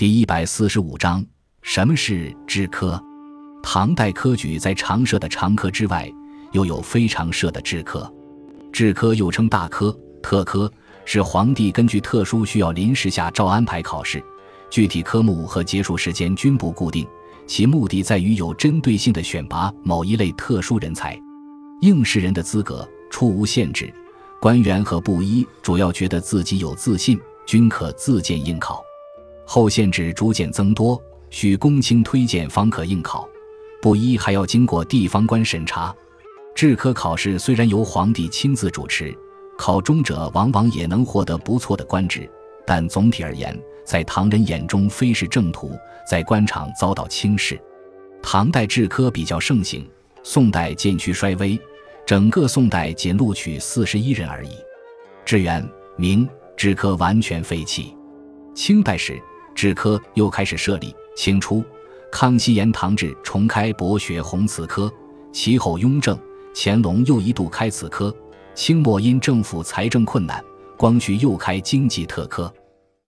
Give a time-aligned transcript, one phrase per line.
[0.00, 1.22] 第一百四十五章，
[1.60, 2.98] 什么是制科？
[3.62, 6.10] 唐代科举在常设的常科之外，
[6.52, 8.10] 又有非常设的制科。
[8.72, 10.72] 制科又称大科、特科，
[11.04, 14.24] 是皇帝根据特殊需要临时下诏安排考试，
[14.70, 17.06] 具体科目和结束时间均不固定，
[17.46, 21.14] 其目的在于有针对性的选拔某一类特殊人才。
[21.82, 23.92] 应试人的资格初无限制，
[24.40, 28.82] 官员和布衣主要觉得自己有自信，均可自荐应考。
[29.52, 30.96] 后限制逐渐增多，
[31.28, 33.28] 需公卿推荐方可应考，
[33.82, 35.92] 布衣还要经过地方官审查。
[36.54, 39.12] 制科考试虽然由皇帝亲自主持，
[39.58, 42.30] 考中者往往也能获得不错的官职，
[42.64, 45.72] 但总体而言，在唐人眼中非是正途，
[46.08, 47.60] 在官场遭到轻视。
[48.22, 49.84] 唐代制科比较盛行，
[50.22, 51.58] 宋代渐趋衰微。
[52.06, 54.50] 整个宋代仅录取四十一人而已，
[55.24, 57.92] 至元、明制科完全废弃。
[58.54, 59.20] 清代时，
[59.60, 60.96] 制科又开始设立。
[61.14, 61.62] 清初，
[62.10, 64.90] 康熙延唐制重开博学弘词科，
[65.32, 66.18] 其后雍正、
[66.54, 68.14] 乾隆又一度开此科。
[68.54, 70.42] 清末因政府财政困难，
[70.78, 72.50] 光绪又开经济特科。